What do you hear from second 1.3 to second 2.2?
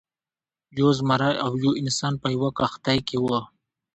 او یو انسان